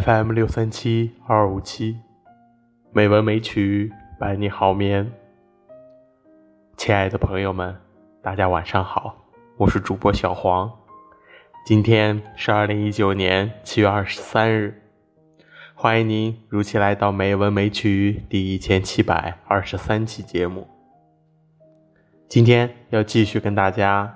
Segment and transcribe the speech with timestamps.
[0.00, 1.98] FM 六三七二五七，
[2.92, 5.12] 美文美曲伴你好眠。
[6.78, 7.76] 亲爱的朋友们，
[8.22, 9.14] 大家晚上好，
[9.58, 10.72] 我是主播小黄。
[11.66, 14.82] 今天是二零一九年七月二十三日，
[15.74, 20.66] 欢迎您如期来到《美文美曲》第一千七百二十三期节目。
[22.30, 24.10] 今天要继续跟大家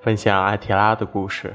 [0.00, 1.54] 分享艾提拉的故事。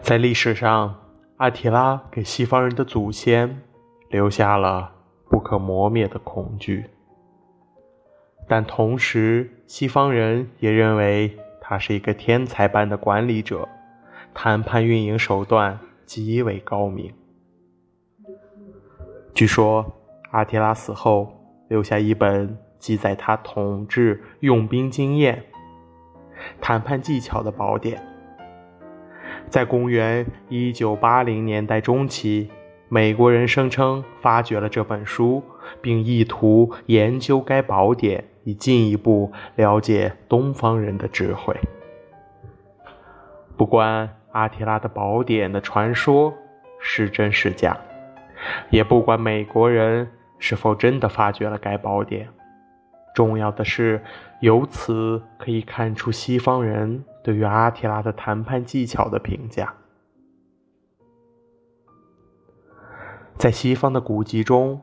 [0.00, 0.94] 在历史上，
[1.36, 3.62] 阿提拉给西方人的祖先
[4.08, 4.92] 留下了
[5.28, 6.88] 不可磨灭的恐惧，
[8.46, 13.68] 但同时，西方人也认为他是一个天才般的管理者，
[14.32, 17.12] 谈判运营手段极为高明。
[19.34, 19.84] 据说，
[20.30, 21.32] 阿提拉死后
[21.68, 25.44] 留下一本记载他统治、用兵经验、
[26.60, 28.02] 谈判技巧的宝典。
[29.48, 32.50] 在公元一九八零年代中期，
[32.88, 35.42] 美国人声称发掘了这本书，
[35.80, 41.56] 并意图研究该宝典，以进一步了解东方人的智慧。
[43.56, 46.34] 不管阿提拉的宝典的传说
[46.80, 47.78] 是真是假，
[48.70, 52.28] 也不管美国人是否真的发掘了该宝典，
[53.16, 54.04] 重要的是，
[54.40, 57.02] 由此可以看出西方人。
[57.24, 59.72] 对于阿提拉的谈判技巧的评价，
[63.38, 64.78] 在西方的古籍中，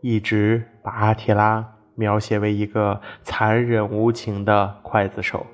[0.00, 5.46] 一直把阿提拉描写为一个残忍无情的刽子手。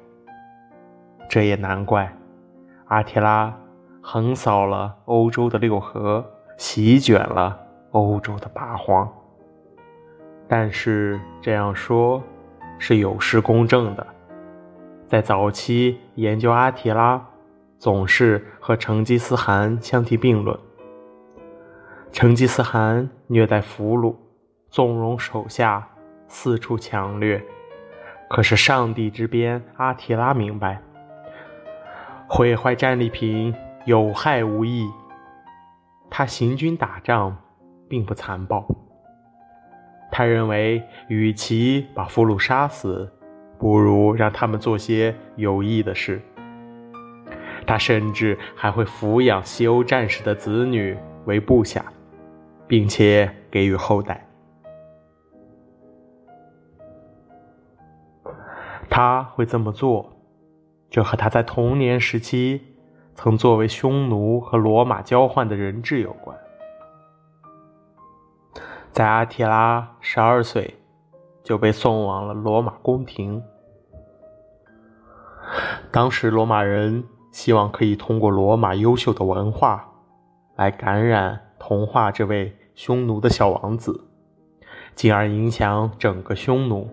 [1.28, 2.16] 这也难怪，
[2.86, 3.52] 阿提拉
[4.00, 6.24] 横扫了欧洲的六合，
[6.56, 7.58] 席卷了
[7.90, 9.12] 欧洲的八荒。
[10.52, 12.20] 但是这样说，
[12.76, 14.04] 是有失公正的。
[15.06, 17.24] 在早期研究阿提拉，
[17.78, 20.58] 总是和成吉思汗相提并论。
[22.10, 24.16] 成吉思汗虐待俘虏，
[24.68, 25.86] 纵容手下，
[26.26, 27.40] 四处抢掠。
[28.28, 30.82] 可是上帝之鞭阿提拉明白，
[32.28, 34.90] 毁坏战利品有害无益。
[36.10, 37.36] 他行军打仗
[37.88, 38.66] 并不残暴。
[40.20, 43.10] 他认为，与其把俘虏杀死，
[43.58, 46.20] 不如让他们做些有益的事。
[47.66, 50.94] 他甚至还会抚养西欧战士的子女
[51.24, 51.82] 为部下，
[52.66, 54.22] 并且给予后代。
[58.90, 60.12] 他会这么做，
[60.90, 62.60] 这和他在童年时期
[63.14, 66.36] 曾作为匈奴和罗马交换的人质有关。
[68.92, 70.76] 在阿提拉十二岁。
[71.42, 73.42] 就被送往了罗马宫廷。
[75.90, 77.02] 当时罗马人
[77.32, 79.88] 希望可以通过罗马优秀的文化，
[80.54, 84.06] 来感染同化这位匈奴的小王子，
[84.94, 86.88] 进而影响整个匈奴，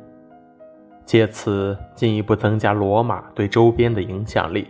[1.06, 4.68] 借此进一步增加罗马对周边的影响力。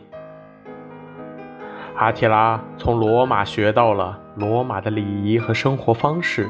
[1.96, 6.50] 阿提拉从罗马学到了罗马的礼仪和生活方式，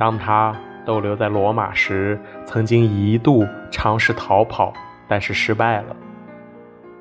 [0.00, 0.58] 当他。
[0.86, 4.72] 逗留在罗马时，曾经一度尝试逃跑，
[5.06, 5.94] 但是失败了。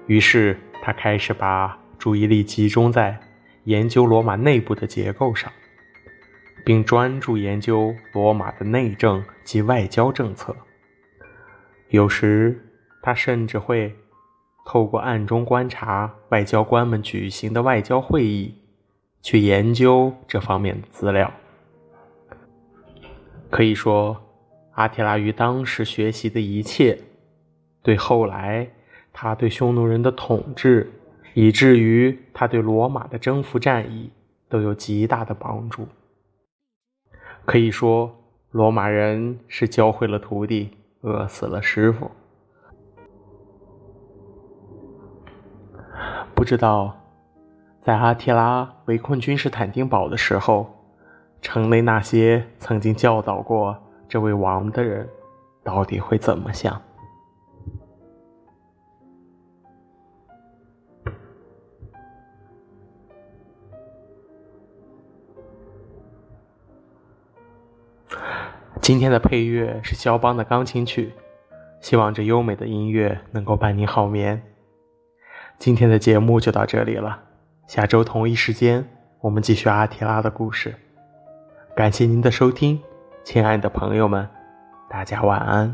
[0.06, 3.18] 于是他开始把注意力集中在
[3.64, 5.50] 研究罗马内部的结构上，
[6.66, 10.54] 并专注研究罗马的内政及外交政策。
[11.88, 12.62] 有时，
[13.02, 13.96] 他甚至会
[14.66, 18.54] 透过暗中观察外交官们举行的外交会议，
[19.22, 21.32] 去研究这方面的资料。
[23.50, 24.16] 可以说，
[24.74, 27.00] 阿提拉于当时学习的一切，
[27.82, 28.70] 对后来
[29.12, 30.92] 他对匈奴人的统治，
[31.34, 34.12] 以至于他对罗马的征服战役，
[34.48, 35.88] 都有极大的帮助。
[37.44, 38.16] 可以说，
[38.52, 40.70] 罗马人是教会了徒弟，
[41.02, 42.12] 饿死了师傅。
[46.36, 46.96] 不知道，
[47.82, 50.76] 在阿提拉围困君士坦丁堡的时候。
[51.42, 53.78] 城内那些曾经教导过
[54.08, 55.08] 这位王的人，
[55.64, 56.82] 到底会怎么想？
[68.82, 71.14] 今天的配乐是肖邦的钢琴曲，
[71.80, 74.42] 希望这优美的音乐能够伴你好眠。
[75.60, 77.22] 今天的节目就到这里了，
[77.68, 78.90] 下周同一时间
[79.22, 80.74] 我们继续阿提拉的故事。
[81.80, 82.78] 感谢您的收听，
[83.24, 84.28] 亲爱的朋友们，
[84.90, 85.74] 大家晚安。